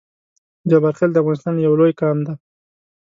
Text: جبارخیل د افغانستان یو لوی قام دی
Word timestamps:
جبارخیل 0.69 1.11
د 1.13 1.17
افغانستان 1.21 1.55
یو 1.65 1.73
لوی 1.79 1.93
قام 1.99 2.17
دی 2.25 2.33